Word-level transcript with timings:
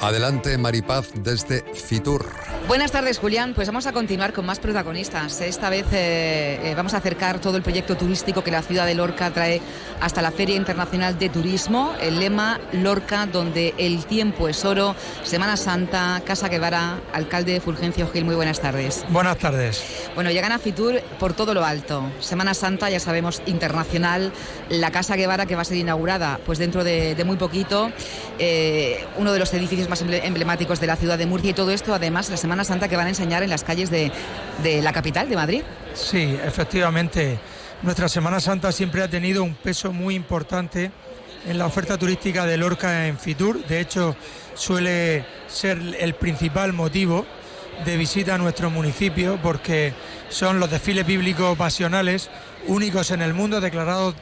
Adelante, 0.00 0.56
Maripaz, 0.56 1.10
desde 1.14 1.62
Fitur. 1.74 2.24
Buenas 2.68 2.92
tardes, 2.92 3.18
Julián. 3.18 3.54
Pues 3.54 3.66
vamos 3.66 3.86
a 3.86 3.92
continuar 3.92 4.34
con 4.34 4.44
más 4.44 4.60
protagonistas. 4.60 5.40
Esta 5.40 5.70
vez 5.70 5.86
eh, 5.90 6.60
eh, 6.62 6.74
vamos 6.76 6.92
a 6.92 6.98
acercar 6.98 7.40
todo 7.40 7.56
el 7.56 7.62
proyecto 7.62 7.96
turístico 7.96 8.44
que 8.44 8.50
la 8.50 8.60
ciudad 8.60 8.84
de 8.84 8.94
Lorca 8.94 9.30
trae 9.30 9.62
hasta 10.02 10.20
la 10.20 10.30
Feria 10.30 10.54
Internacional 10.54 11.18
de 11.18 11.30
Turismo. 11.30 11.94
El 11.98 12.20
lema 12.20 12.60
Lorca, 12.72 13.24
donde 13.24 13.72
el 13.78 14.04
tiempo 14.04 14.50
es 14.50 14.66
oro. 14.66 14.94
Semana 15.24 15.56
Santa, 15.56 16.20
Casa 16.26 16.50
Guevara, 16.50 16.98
alcalde 17.14 17.58
Fulgencio 17.62 18.06
Gil. 18.10 18.26
Muy 18.26 18.34
buenas 18.34 18.60
tardes. 18.60 19.02
Buenas 19.08 19.38
tardes. 19.38 19.82
Bueno, 20.14 20.30
llegan 20.30 20.52
a 20.52 20.58
Fitur 20.58 21.00
por 21.18 21.32
todo 21.32 21.54
lo 21.54 21.64
alto. 21.64 22.04
Semana 22.20 22.52
Santa, 22.52 22.90
ya 22.90 23.00
sabemos, 23.00 23.40
internacional. 23.46 24.30
La 24.68 24.90
Casa 24.90 25.16
Guevara 25.16 25.46
que 25.46 25.54
va 25.54 25.62
a 25.62 25.64
ser 25.64 25.78
inaugurada 25.78 26.38
pues 26.44 26.58
dentro 26.58 26.84
de, 26.84 27.16
muy 27.24 27.38
poquito. 27.38 27.90
Eh, 28.38 29.06
uno 29.16 29.32
de 29.32 29.38
los 29.38 29.54
edificios 29.54 29.88
más 29.88 30.02
emblemáticos 30.02 30.80
de 30.80 30.86
la 30.86 30.96
ciudad 30.96 31.16
de 31.16 31.24
Murcia 31.24 31.52
y 31.52 31.54
todo 31.54 31.70
esto, 31.70 31.94
además, 31.94 32.28
la 32.28 32.36
Semana 32.36 32.57
Santa 32.64 32.88
que 32.88 32.96
van 32.96 33.06
a 33.06 33.10
enseñar 33.10 33.42
en 33.42 33.50
las 33.50 33.64
calles 33.64 33.90
de, 33.90 34.10
la 34.82 34.92
capital, 34.92 35.28
de 35.28 35.36
Madrid. 35.36 35.62
Sí, 35.94 36.36
efectivamente. 36.44 37.38
Nuestra 37.82 38.08
Semana 38.08 38.40
Santa 38.40 38.72
siempre 38.72 39.02
ha 39.02 39.08
tenido 39.08 39.44
un 39.44 39.54
peso 39.54 39.92
muy 39.92 40.14
importante 40.14 40.90
en 41.46 41.58
la 41.58 41.66
oferta 41.66 41.96
turística 41.96 42.44
de 42.44 42.56
Lorca 42.56 43.06
en 43.06 43.18
Fitur. 43.18 43.64
De 43.66 43.80
hecho, 43.80 44.16
suele 44.54 45.24
ser 45.48 45.78
el 45.98 46.14
principal 46.14 46.72
motivo 46.72 47.24
de 47.84 47.96
visita 47.96 48.34
a 48.34 48.38
nuestro 48.38 48.70
municipio 48.70 49.38
porque 49.42 49.92
son 50.28 50.58
los 50.58 50.70
desfiles 50.70 51.06
bíblicos 51.06 51.56
pasionales 51.56 52.28
únicos 52.66 53.12
en 53.12 53.22
el 53.22 53.34
mundo, 53.34 53.60
declarados 53.60 54.14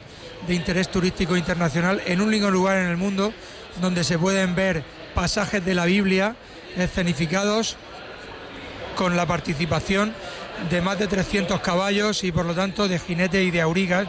de 0.47 0.53
interés 0.53 0.89
turístico 0.89 1.35
internacional, 1.35 2.01
en 2.05 2.21
un 2.21 2.27
único 2.27 2.51
lugar 2.51 2.77
en 2.77 2.87
el 2.87 2.97
mundo 2.97 3.33
donde 3.81 4.03
se 4.03 4.19
pueden 4.19 4.55
ver 4.55 4.83
pasajes 5.13 5.63
de 5.65 5.73
la 5.73 5.85
Biblia 5.85 6.35
escenificados 6.75 7.75
con 8.97 9.15
la 9.15 9.27
participación 9.27 10.13
de 10.71 10.81
más 10.81 10.97
de 10.97 11.07
300 11.07 11.61
caballos 11.61 12.23
y 12.23 12.31
por 12.31 12.45
lo 12.45 12.55
tanto 12.55 12.87
de 12.87 12.97
jinetes 12.99 13.43
y 13.43 13.51
de 13.51 13.61
aurigas. 13.61 14.07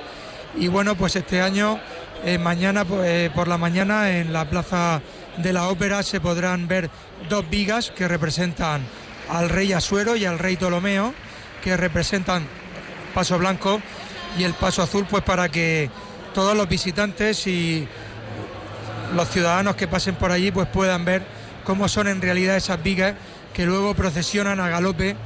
Y 0.57 0.69
bueno, 0.69 0.97
pues 0.97 1.15
este 1.15 1.43
año, 1.43 1.79
eh, 2.25 2.39
mañana 2.39 2.85
pues, 2.87 3.07
eh, 3.07 3.31
por 3.33 3.47
la 3.47 3.59
mañana 3.59 4.11
en 4.11 4.33
la 4.33 4.49
Plaza 4.49 5.03
de 5.37 5.53
la 5.53 5.69
Ópera 5.69 6.03
se 6.03 6.21
podrán 6.21 6.67
ver 6.67 6.91
dos 7.29 7.49
vigas 7.49 7.93
que 7.95 8.09
representan 8.09 8.81
al 9.29 9.51
rey 9.51 9.75
Asuero 9.75 10.17
y 10.17 10.25
al 10.25 10.39
rey 10.39 10.57
Ptolomeo, 10.57 11.13
que 11.63 11.77
representan 11.77 12.47
Paso 13.15 13.39
Blanco 13.39 13.81
y 14.39 14.45
el 14.45 14.55
Paso 14.55 14.83
Azul, 14.83 15.07
pues 15.09 15.23
para 15.23 15.51
que 15.51 15.91
todos 16.33 16.57
los 16.57 16.67
visitantes 16.67 17.47
y 17.47 17.87
los 19.15 19.29
ciudadanos 19.29 19.77
que 19.77 19.87
pasen 19.87 20.15
por 20.15 20.33
allí 20.33 20.51
pues 20.51 20.69
puedan 20.69 21.05
ver 21.05 21.23
cómo 21.65 21.89
son 21.89 22.09
en 22.09 22.23
realidad 22.23 22.57
esas 22.57 22.83
vigas 22.83 23.15
que 23.59 23.67
luego 23.67 23.93
procesionan 23.93 24.61
a 24.61 24.69
galope 24.69 25.17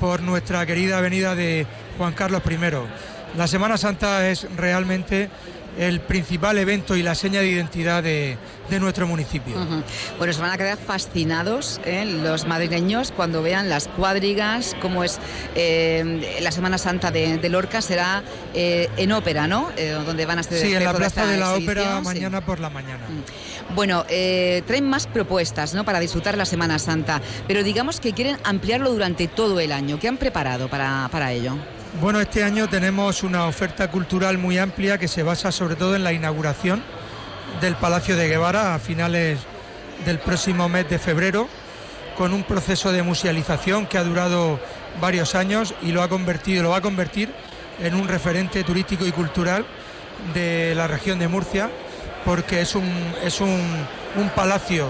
por 0.00 0.22
nuestra 0.22 0.64
querida 0.64 0.96
avenida 0.96 1.34
de 1.34 1.66
Juan 1.98 2.14
Carlos 2.14 2.40
I. 2.50 3.11
La 3.36 3.46
Semana 3.46 3.78
Santa 3.78 4.28
es 4.28 4.46
realmente 4.56 5.30
el 5.78 6.00
principal 6.00 6.58
evento 6.58 6.96
y 6.96 7.02
la 7.02 7.14
seña 7.14 7.40
de 7.40 7.48
identidad 7.48 8.02
de, 8.02 8.36
nuestro 8.80 9.06
municipio. 9.06 9.54
Bueno, 10.16 10.32
se 10.32 10.40
van 10.40 10.50
a 10.50 10.56
quedar 10.56 10.78
fascinados 10.78 11.78
¿eh? 11.84 12.06
los 12.06 12.46
madrileños 12.46 13.12
cuando 13.12 13.42
vean 13.42 13.68
las 13.68 13.86
cuadrigas, 13.88 14.74
cómo 14.80 15.04
es 15.04 15.18
eh, 15.54 16.38
la 16.40 16.50
Semana 16.52 16.78
Santa 16.78 17.10
de, 17.10 17.48
Lorca, 17.50 17.82
será 17.82 18.22
eh, 18.54 18.88
en 18.96 19.12
ópera, 19.12 19.46
¿no? 19.46 19.68
donde 20.06 20.24
van 20.24 20.38
a 20.38 20.40
estar 20.40 20.56
Sí, 20.56 20.74
en 20.74 20.84
la 20.84 20.94
Plaza 20.94 21.26
de 21.26 21.36
la 21.36 21.54
Ópera 21.54 22.00
mañana 22.00 22.40
por 22.40 22.60
la 22.60 22.70
mañana. 22.70 23.04
Mm. 23.08 23.74
Bueno, 23.74 24.04
traen 24.06 24.88
más 24.88 25.06
propuestas 25.06 25.74
¿no? 25.74 25.84
para 25.84 26.00
disfrutar 26.00 26.38
la 26.38 26.46
Semana 26.46 26.78
Santa, 26.78 27.20
pero 27.46 27.62
digamos 27.62 28.00
que 28.00 28.14
quieren 28.14 28.38
ampliarlo 28.44 28.90
durante 28.90 29.28
todo 29.28 29.60
el 29.60 29.72
año. 29.72 29.98
¿Qué 29.98 30.08
han 30.08 30.16
preparado 30.16 30.68
para, 30.68 31.08
para 31.12 31.32
ello? 31.32 31.58
Bueno, 32.00 32.20
este 32.20 32.42
año 32.42 32.70
tenemos 32.70 33.22
una 33.22 33.46
oferta 33.46 33.90
cultural 33.90 34.38
muy 34.38 34.56
amplia 34.56 34.96
que 34.96 35.08
se 35.08 35.22
basa 35.22 35.52
sobre 35.52 35.76
todo 35.76 35.94
en 35.94 36.02
la 36.02 36.14
inauguración 36.14 36.82
del 37.60 37.76
Palacio 37.76 38.16
de 38.16 38.28
Guevara 38.28 38.74
a 38.74 38.78
finales 38.78 39.38
del 40.06 40.18
próximo 40.18 40.70
mes 40.70 40.88
de 40.88 40.98
febrero, 40.98 41.48
con 42.16 42.32
un 42.32 42.44
proceso 42.44 42.92
de 42.92 43.02
musealización 43.02 43.84
que 43.84 43.98
ha 43.98 44.04
durado 44.04 44.58
varios 45.02 45.34
años 45.34 45.74
y 45.82 45.92
lo 45.92 46.02
ha 46.02 46.08
convertido, 46.08 46.62
lo 46.62 46.70
va 46.70 46.78
a 46.78 46.80
convertir 46.80 47.30
en 47.78 47.94
un 47.94 48.08
referente 48.08 48.64
turístico 48.64 49.06
y 49.06 49.12
cultural 49.12 49.66
de 50.32 50.74
la 50.74 50.86
región 50.86 51.18
de 51.18 51.28
Murcia, 51.28 51.68
porque 52.24 52.62
es 52.62 52.74
un, 52.74 52.90
es 53.22 53.42
un, 53.42 53.60
un 54.16 54.30
palacio 54.30 54.88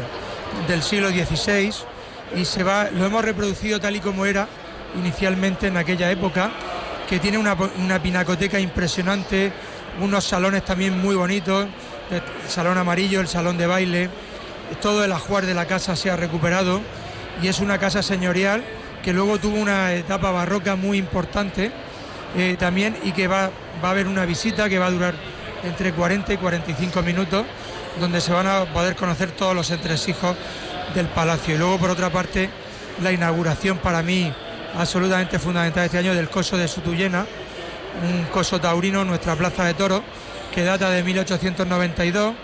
del 0.68 0.84
siglo 0.84 1.08
XVI 1.08 1.74
y 2.36 2.44
se 2.44 2.62
va, 2.62 2.90
lo 2.92 3.04
hemos 3.04 3.24
reproducido 3.24 3.80
tal 3.80 3.96
y 3.96 4.00
como 4.00 4.24
era 4.24 4.46
inicialmente 4.96 5.66
en 5.66 5.76
aquella 5.76 6.08
época 6.12 6.52
que 7.12 7.20
tiene 7.20 7.36
una, 7.36 8.02
pinacoteca 8.02 8.58
impresionante, 8.58 9.52
unos 10.00 10.24
salones 10.24 10.64
también 10.64 10.98
muy 10.98 11.14
bonitos, 11.14 11.66
el 12.10 12.22
salón 12.48 12.78
amarillo, 12.78 13.20
el 13.20 13.28
salón 13.28 13.58
de 13.58 13.66
baile, 13.66 14.08
todo 14.80 15.04
el 15.04 15.12
ajuar 15.12 15.44
de 15.44 15.52
la 15.52 15.66
casa 15.66 15.94
se 15.94 16.10
ha 16.10 16.16
recuperado 16.16 16.80
y 17.42 17.48
es 17.48 17.60
una 17.60 17.76
casa 17.76 18.02
señorial 18.02 18.64
que 19.04 19.12
luego 19.12 19.38
tuvo 19.38 19.58
una 19.58 19.92
etapa 19.92 20.30
barroca 20.30 20.74
muy 20.74 20.96
importante 20.96 21.70
eh, 22.34 22.56
también 22.58 22.96
y 23.04 23.12
que 23.12 23.28
va, 23.28 23.50
va 23.84 23.88
a 23.88 23.90
haber 23.90 24.06
una 24.06 24.24
visita 24.24 24.70
que 24.70 24.78
va 24.78 24.86
a 24.86 24.90
durar 24.90 25.14
entre 25.64 25.92
40 25.92 26.32
y 26.32 26.36
45 26.38 27.02
minutos 27.02 27.44
donde 28.00 28.22
se 28.22 28.32
van 28.32 28.46
a 28.46 28.64
poder 28.72 28.96
conocer 28.96 29.32
todos 29.32 29.54
los 29.54 29.70
entresijos 29.70 30.34
del 30.94 31.08
palacio. 31.08 31.56
Y 31.56 31.58
luego 31.58 31.76
por 31.76 31.90
otra 31.90 32.08
parte 32.08 32.48
la 33.02 33.12
inauguración 33.12 33.76
para 33.76 34.02
mí 34.02 34.32
absolutamente 34.76 35.38
fundamental 35.38 35.84
este 35.84 35.98
año 35.98 36.14
del 36.14 36.28
coso 36.28 36.56
de 36.56 36.68
Sutuyena, 36.68 37.26
un 38.02 38.24
coso 38.24 38.60
taurino, 38.60 39.04
nuestra 39.04 39.36
plaza 39.36 39.64
de 39.64 39.74
toros, 39.74 40.02
que 40.54 40.64
data 40.64 40.90
de 40.90 41.02
1892, 41.02 42.34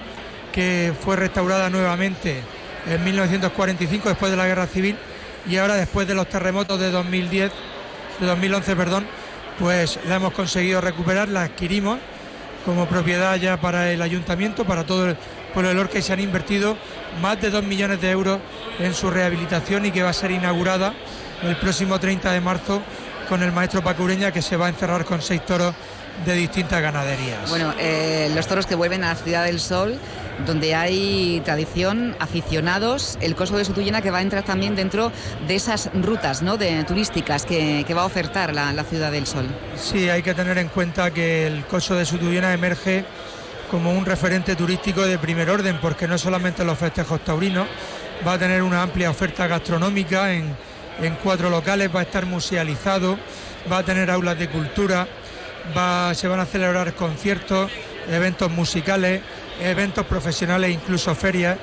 que 0.53 0.93
fue 1.01 1.17
restaurada 1.17 1.71
nuevamente 1.71 2.43
en 2.89 3.05
1945 3.05 4.09
después 4.09 4.31
de 4.31 4.37
la 4.37 4.47
Guerra 4.47 4.67
Civil 4.67 4.97
y 5.49 5.57
ahora 5.57 5.75
después 5.75 6.07
de 6.07 6.15
los 6.15 6.29
terremotos 6.29 6.79
de 6.81 6.91
2010, 6.91 7.53
de 8.21 8.27
2011, 8.27 8.77
perdón, 8.77 9.07
pues 9.59 9.99
la 10.07 10.17
hemos 10.17 10.33
conseguido 10.33 10.81
recuperar, 10.81 11.29
la 11.29 11.43
adquirimos 11.43 11.99
como 12.65 12.87
propiedad 12.87 13.37
ya 13.37 13.59
para 13.59 13.91
el 13.93 14.03
ayuntamiento, 14.03 14.65
para 14.65 14.85
todo 14.85 15.11
el 15.11 15.17
pueblo 15.49 15.69
de 15.69 15.75
Lorca 15.75 15.99
y 15.99 16.03
se 16.03 16.13
han 16.13 16.21
invertido 16.21 16.77
más 17.21 17.41
de 17.41 17.51
2 17.51 17.65
millones 17.65 18.01
de 18.01 18.11
euros 18.11 18.39
en 18.79 18.95
su 18.95 19.11
rehabilitación 19.11 19.87
y 19.87 19.91
que 19.91 20.03
va 20.03 20.11
a 20.11 20.15
ser 20.15 20.31
inaugurada 20.31 20.95
el 21.43 21.57
próximo 21.57 21.99
30 21.99 22.33
de 22.33 22.41
marzo 22.41 22.83
con 23.29 23.43
el 23.43 23.53
maestro 23.53 23.83
Pacureña 23.83 24.33
que 24.33 24.43
se 24.43 24.57
va 24.57 24.67
a 24.67 24.69
encerrar 24.71 25.05
con 25.05 25.21
seis 25.21 25.45
toros 25.45 25.75
de 26.25 26.35
distintas 26.35 26.83
ganaderías. 26.83 27.49
Bueno, 27.49 27.75
eh, 27.79 28.31
los 28.35 28.47
toros 28.47 28.67
que 28.67 28.75
vuelven 28.75 29.05
a 29.05 29.09
la 29.09 29.15
Ciudad 29.15 29.45
del 29.45 29.61
Sol, 29.61 29.99
donde 30.47 30.75
hay 30.75 31.41
tradición, 31.45 32.17
aficionados, 32.19 33.19
el 33.21 33.37
coso 33.37 33.57
de 33.57 33.65
Sutuyena 33.65 34.03
que 34.03 34.11
va 34.11 34.19
a 34.19 34.23
entrar 34.23 34.45
también 34.45 34.75
dentro 34.75 35.13
de 35.47 35.55
esas 35.55 35.91
rutas 35.95 36.43
¿no? 36.43 36.57
de, 36.57 36.83
turísticas 36.85 37.45
que, 37.45 37.85
va 37.95 38.03
a 38.03 38.07
ofertar 38.07 38.55
la, 38.55 38.73
la, 38.73 38.85
Ciudad 38.85 39.13
del 39.13 39.27
Sol. 39.27 39.47
Sí, 39.77 40.09
hay 40.09 40.23
que 40.23 40.35
tener 40.35 40.59
en 40.59 40.69
cuenta 40.69 41.13
que 41.13 41.47
el 41.47 41.65
coso 41.67 41.95
de 41.95 42.05
Sutuyena 42.05 42.53
emerge 42.53 43.05
como 43.71 43.93
un 43.93 44.05
referente 44.05 44.57
turístico 44.57 45.03
de 45.03 45.19
primer 45.19 45.51
orden, 45.51 45.79
porque 45.81 46.09
no 46.09 46.19
solamente 46.19 46.65
los 46.65 46.79
festejos 46.79 47.25
taurinos, 47.25 47.67
va 48.27 48.35
a 48.35 48.39
tener 48.39 48.63
una 48.63 48.83
amplia 48.83 49.11
oferta 49.11 49.47
gastronómica 49.47 50.33
en 50.33 50.55
en 51.03 51.17
cuatro 51.23 51.51
locales, 51.51 51.91
va 51.95 52.01
a 52.01 52.03
estar 52.03 52.27
musealizado, 52.27 53.19
va 53.71 53.79
a 53.79 53.83
tener 53.83 54.11
aulas 54.11 54.39
de 54.39 54.49
cultura, 54.49 55.07
va, 55.77 56.15
se 56.15 56.29
van 56.29 56.41
a 56.41 56.47
celebrar 56.47 56.95
conciertos, 56.95 57.71
eventos 58.11 58.51
musicales, 58.51 59.23
eventos 59.61 60.07
profesionales, 60.07 60.73
incluso 60.73 61.15
ferias 61.15 61.59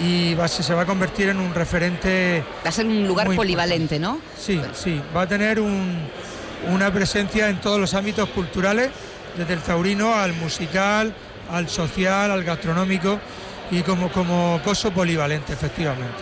y 0.00 0.34
va, 0.34 0.48
se, 0.48 0.74
va 0.74 0.82
a 0.82 0.86
convertir 0.86 1.28
en 1.28 1.38
un 1.38 1.54
referente. 1.54 2.42
Va 2.64 2.70
a 2.70 2.72
ser 2.72 2.86
un 2.86 3.06
lugar 3.06 3.26
polivalente, 3.34 3.98
¿no? 3.98 4.20
Sí, 4.38 4.60
sí, 4.74 5.00
va 5.14 5.22
a 5.22 5.26
tener 5.26 5.60
una 5.60 6.92
presencia 6.92 7.48
en 7.48 7.60
todos 7.60 7.78
los 7.78 7.94
ámbitos 7.94 8.28
culturales, 8.30 8.90
desde 9.36 9.54
el 9.54 9.60
taurino 9.60 10.14
al 10.14 10.32
musical, 10.34 11.14
al 11.52 11.68
social, 11.68 12.30
al 12.30 12.42
gastronómico 12.42 13.20
y 13.70 13.82
como, 13.82 14.10
como 14.10 14.60
coso 14.62 14.90
polivalente, 14.90 15.52
efectivamente. 15.52 16.12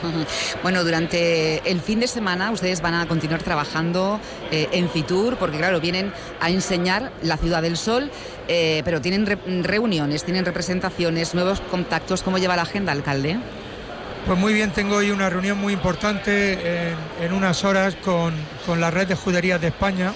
Bueno, 0.62 0.84
durante 0.84 1.68
el 1.68 1.80
fin 1.80 1.98
de 1.98 2.06
semana 2.06 2.50
ustedes 2.52 2.80
van 2.80 2.94
a 2.94 3.08
continuar 3.08 3.42
trabajando 3.42 4.20
eh, 4.52 4.68
en 4.72 4.88
Fitur, 4.88 5.36
porque 5.36 5.58
claro, 5.58 5.80
vienen 5.80 6.12
a 6.40 6.50
enseñar 6.50 7.10
la 7.22 7.36
Ciudad 7.36 7.60
del 7.62 7.76
Sol, 7.76 8.10
eh, 8.46 8.82
pero 8.84 9.00
tienen 9.00 9.26
reuniones, 9.64 10.24
tienen 10.24 10.44
representaciones, 10.44 11.34
nuevos 11.34 11.60
contactos. 11.60 12.22
¿Cómo 12.22 12.38
lleva 12.38 12.54
la 12.54 12.62
agenda, 12.62 12.92
alcalde? 12.92 13.38
Pues 14.26 14.38
muy 14.38 14.52
bien, 14.52 14.70
tengo 14.70 14.96
hoy 14.96 15.10
una 15.10 15.28
reunión 15.28 15.58
muy 15.58 15.72
importante 15.72 16.92
en, 17.20 17.32
unas 17.32 17.64
horas 17.64 17.96
con, 17.96 18.34
con, 18.66 18.78
la 18.78 18.90
red 18.90 19.08
de 19.08 19.14
juderías 19.14 19.60
de 19.60 19.68
España, 19.68 20.12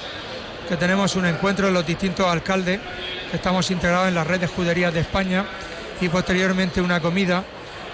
que 0.69 0.76
tenemos 0.76 1.14
un 1.16 1.26
encuentro 1.26 1.66
de 1.66 1.72
los 1.72 1.87
distintos 1.87 2.26
alcaldes, 2.26 2.81
que 3.31 3.37
estamos 3.37 3.70
integrados 3.70 4.08
en 4.08 4.14
la 4.14 4.25
red 4.25 4.40
de 4.40 4.46
juderías 4.46 4.94
de 4.94 5.00
España 5.00 5.44
y 6.00 6.08
posteriormente 6.08 6.81
una 6.81 7.00
comida, 7.00 7.44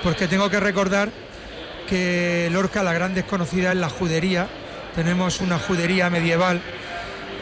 porque 0.03 0.29
tengo 0.29 0.49
que 0.49 0.61
recordar 0.61 1.11
que 1.89 2.49
Lorca 2.53 2.83
la 2.83 2.93
gran 2.93 3.15
desconocida 3.15 3.73
es 3.73 3.79
la 3.79 3.89
judería, 3.89 4.47
tenemos 4.95 5.41
una 5.41 5.59
judería 5.59 6.11
medieval 6.11 6.61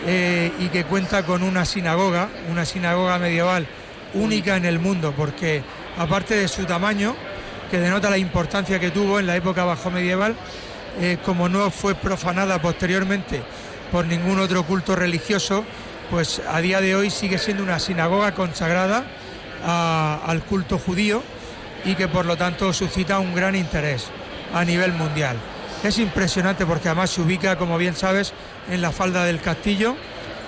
eh, 0.07 0.53
y 0.59 0.69
que 0.69 0.85
cuenta 0.85 1.25
con 1.25 1.43
una 1.43 1.65
sinagoga, 1.65 2.29
una 2.51 2.65
sinagoga 2.65 3.19
medieval 3.19 3.67
única 4.15 4.57
en 4.57 4.65
el 4.65 4.79
mundo, 4.79 5.13
porque 5.17 5.63
aparte 5.99 6.37
de 6.37 6.49
su 6.49 6.65
tamaño, 6.65 7.15
que 7.71 7.79
denota 7.79 8.09
la 8.09 8.17
importancia 8.17 8.81
que 8.81 8.91
tuvo 8.91 9.21
en 9.21 9.27
la 9.27 9.37
época 9.37 9.65
bajo 9.65 9.91
medieval, 9.91 10.35
eh, 11.01 11.19
como 11.25 11.49
no 11.49 11.71
fue 11.71 11.95
profanada 11.95 12.61
posteriormente 12.61 13.43
por 13.91 14.07
ningún 14.07 14.39
otro 14.39 14.65
culto 14.65 14.95
religioso, 14.97 15.65
pues 16.11 16.41
a 16.49 16.61
día 16.61 16.81
de 16.81 16.95
hoy 16.95 17.11
sigue 17.11 17.39
siendo 17.39 17.63
una 17.63 17.79
sinagoga 17.79 18.35
consagrada 18.35 19.05
al 19.65 20.43
culto 20.43 20.79
judío 20.79 21.23
y 21.85 21.95
que 21.95 22.09
por 22.09 22.27
lo 22.27 22.37
tanto 22.37 22.73
suscita 22.73 23.19
un 23.19 23.35
gran 23.35 23.55
interés 23.55 24.07
a 24.55 24.65
nivel 24.65 24.93
mundial. 24.93 25.37
Es 25.83 25.99
impresionante 25.99 26.67
porque 26.67 26.89
además 26.89 27.11
se 27.11 27.21
ubica, 27.21 27.57
como 27.57 27.79
bien 27.79 27.95
sabes, 27.95 28.33
en 28.71 28.83
la 28.83 28.91
falda 28.91 29.25
del 29.25 29.41
castillo, 29.41 29.97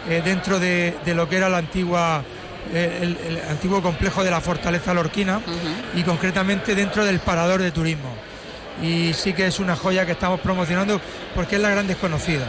eh, 0.09 0.23
dentro 0.25 0.59
de, 0.59 0.97
lo 1.07 1.29
que 1.29 1.37
era 1.37 1.49
la 1.49 1.59
antigua 1.59 2.25
el, 2.73 3.41
antiguo 3.49 3.83
complejo 3.83 4.23
de 4.23 4.31
la 4.31 4.41
Fortaleza 4.41 4.93
Lorquina 4.95 5.41
y 5.95 6.03
concretamente 6.03 6.75
dentro 6.75 7.05
del 7.05 7.21
parador 7.21 7.63
de 7.63 7.71
turismo. 7.71 8.15
Y 8.83 9.13
sí 9.13 9.33
que 9.33 9.47
es 9.47 9.59
una 9.59 9.77
joya 9.77 10.07
que 10.07 10.13
estamos 10.13 10.41
promocionando 10.41 11.01
porque 11.35 11.57
es 11.57 11.63
la 11.63 11.71
gran 11.71 11.87
desconocida. 11.87 12.47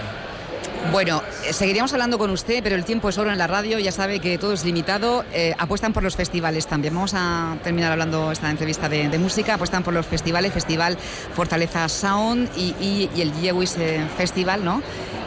Bueno, 0.89 1.21
eh, 1.45 1.53
seguiríamos 1.53 1.93
hablando 1.93 2.17
con 2.17 2.31
usted, 2.31 2.61
pero 2.63 2.75
el 2.75 2.83
tiempo 2.83 3.07
es 3.07 3.17
oro 3.17 3.31
en 3.31 3.37
la 3.37 3.47
radio, 3.47 3.79
ya 3.79 3.91
sabe 3.91 4.19
que 4.19 4.37
todo 4.37 4.53
es 4.53 4.65
limitado. 4.65 5.23
Eh, 5.31 5.53
apuestan 5.57 5.93
por 5.93 6.03
los 6.03 6.15
festivales 6.15 6.67
también. 6.67 6.93
Vamos 6.93 7.13
a 7.13 7.55
terminar 7.63 7.91
hablando 7.91 8.31
esta 8.31 8.49
entrevista 8.49 8.89
de, 8.89 9.17
música. 9.17 9.53
Apuestan 9.53 9.83
por 9.83 9.93
los 9.93 10.05
festivales, 10.05 10.51
Festival 10.51 10.97
Fortaleza 11.33 11.87
Sound 11.87 12.49
y, 12.57 13.09
el 13.15 13.31
Yewis 13.33 13.77
eh, 13.77 14.01
Festival, 14.17 14.65
¿no? 14.65 14.81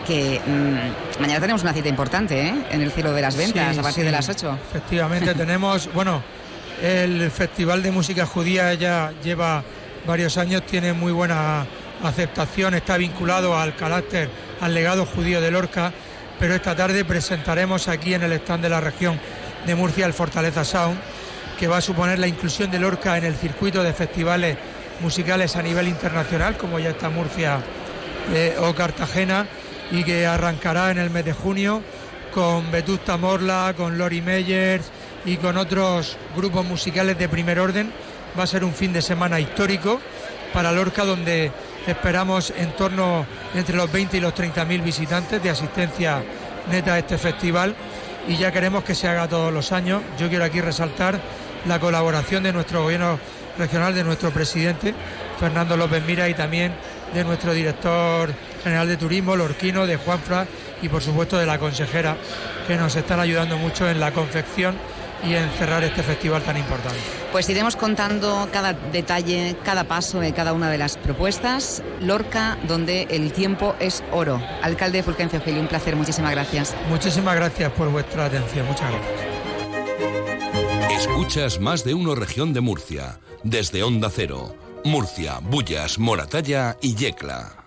Que 0.07 0.41
mm, 0.45 1.23
mañana 1.23 1.41
tenemos 1.41 1.63
una 1.63 1.73
cita 1.73 1.89
importante 1.89 2.53
en 2.71 2.83
el 2.83 2.91
cielo 2.91 3.13
de 3.13 3.23
las 3.23 3.37
ventas 3.37 3.79
a 3.79 3.83
partir 3.83 4.05
de 4.05 4.13
las 4.13 4.29
8. 4.29 4.59
Efectivamente, 4.71 5.35
tenemos, 5.37 5.91
bueno, 5.95 6.23
el 6.83 7.31
Festival 7.31 7.83
de 7.83 7.91
Música 7.91 8.27
Judía 8.27 8.75
ya 8.75 9.13
lleva 9.23 9.63
varios 10.07 10.37
años, 10.37 10.67
tiene 10.67 10.93
muy 10.93 11.13
buena 11.13 11.65
aceptación, 12.03 12.75
está 12.75 12.99
vinculado 12.99 13.57
al 13.57 13.75
carácter 13.77 14.29
al 14.61 14.75
legado 14.75 15.07
judío 15.07 15.41
de 15.41 15.51
Lorca, 15.51 15.93
pero 16.39 16.55
esta 16.55 16.75
tarde 16.75 17.05
presentaremos 17.05 17.89
aquí 17.89 18.15
en 18.15 18.23
el 18.23 18.33
stand 18.33 18.63
de 18.63 18.69
la 18.69 18.81
región 18.81 19.19
de 19.67 19.75
Murcia 19.75 20.07
el 20.07 20.13
Fortaleza 20.13 20.65
Sound, 20.65 20.99
que 21.59 21.69
va 21.69 21.79
a 21.79 21.81
suponer 21.81 22.19
la 22.19 22.27
inclusión 22.27 22.71
de 22.71 22.79
Lorca 22.79 23.17
en 23.17 23.25
el 23.25 23.35
circuito 23.35 23.83
de 23.83 23.93
festivales 23.93 24.57
musicales 25.01 25.57
a 25.57 25.63
nivel 25.63 25.89
internacional, 25.89 26.57
como 26.57 26.79
ya 26.79 26.91
está 26.91 27.09
Murcia 27.09 27.61
eh, 28.33 28.57
o 28.59 28.75
Cartagena, 28.75 29.47
y 29.91 30.03
que 30.03 30.27
arrancará 30.27 30.91
en 30.91 30.99
el 30.99 31.11
mes 31.11 31.25
de 31.25 31.33
junio 31.33 31.83
con 32.33 32.71
Vetusta 32.71 33.17
Morla, 33.17 33.75
con 33.77 33.97
Lori 33.97 34.21
Meyers 34.21 34.87
y 35.25 35.37
con 35.37 35.57
otros 35.57 36.17
grupos 36.37 36.65
musicales 36.65 37.17
de 37.19 37.29
primer 37.29 37.61
orden. 37.61 37.93
Va 38.39 38.43
a 38.43 38.47
ser 38.49 38.65
un 38.65 38.75
fin 38.75 38.93
de 38.93 39.03
semana 39.03 39.39
histórico 39.39 40.01
para 40.53 40.73
Lorca 40.73 41.05
donde 41.05 41.53
Esperamos 41.87 42.53
en 42.57 42.73
torno 42.73 43.27
entre 43.55 43.77
los 43.77 43.93
20 43.93 44.17
y 44.17 44.21
los 44.21 44.35
30 44.35 44.65
mil 44.65 44.81
visitantes 44.81 45.43
de 45.43 45.51
asistencia 45.51 46.23
neta 46.71 46.95
a 46.95 46.99
este 46.99 47.19
festival 47.19 47.75
y 48.27 48.37
ya 48.37 48.51
queremos 48.51 48.85
que 48.85 48.95
se 48.95 49.07
haga 49.07 49.29
todos 49.29 49.53
los 49.53 49.71
años. 49.73 50.01
Yo 50.19 50.29
quiero 50.31 50.45
aquí 50.45 50.63
resaltar 50.63 51.21
la 51.67 51.79
colaboración 51.79 52.43
de 52.43 52.53
nuestro 52.53 52.83
gobierno 52.83 53.19
regional, 53.59 53.95
de 53.95 54.03
nuestro 54.03 54.31
presidente 54.31 54.95
Fernando 55.39 55.77
López 55.77 56.03
Mira 56.07 56.29
y 56.29 56.35
también 56.35 56.73
de 57.13 57.23
nuestro 57.23 57.53
director 57.53 58.33
general 58.63 58.89
de 58.89 58.97
turismo, 58.97 59.37
Lorquino, 59.37 59.87
de 59.87 59.97
Juanfra 59.97 60.47
y 60.81 60.89
por 60.89 61.03
supuesto 61.03 61.39
de 61.39 61.47
la 61.47 61.59
consejera 61.59 62.17
que 62.67 62.77
nos 62.77 62.97
están 62.97 63.21
ayudando 63.21 63.59
mucho 63.59 63.89
en 63.89 64.01
la 64.01 64.11
confección 64.13 64.75
y 65.25 65.35
en 65.35 65.51
cerrar 65.51 65.83
este 65.85 66.03
festival 66.03 66.43
tan 66.43 66.57
importante. 66.57 66.99
Pues 67.33 67.49
iremos 67.49 67.77
contando 67.77 68.49
cada 68.53 68.73
detalle, 68.73 69.57
cada 69.65 69.85
paso 69.85 70.21
de 70.21 70.33
cada 70.33 70.53
una 70.53 70.71
de 70.71 70.79
las 70.79 70.97
propuestas. 70.97 71.83
Lorca, 72.01 72.59
donde 72.69 73.09
el 73.11 73.33
tiempo 73.33 73.75
es 73.81 74.05
oro. 74.13 74.41
Alcalde 74.63 75.03
Fulgencio 75.03 75.41
Gil, 75.41 75.59
un 75.59 75.67
placer, 75.67 75.97
muchísimas 75.97 76.31
gracias. 76.33 76.75
Muchísimas 76.89 77.35
gracias 77.37 77.73
por 77.73 77.91
vuestra 77.91 78.27
atención, 78.27 78.67
muchas 78.67 78.91
gracias. 78.91 79.35
Escuchas 80.99 81.61
más 81.61 81.85
de 81.85 81.95
uno 81.95 82.15
región 82.15 82.53
de 82.53 82.61
Murcia, 82.61 83.19
desde 83.43 83.83
Onda 83.83 84.11
Cero, 84.11 84.55
Murcia, 84.85 85.39
Bullas, 85.41 85.99
Moratalla 85.99 86.77
y 86.81 86.95
Yecla. 86.95 87.64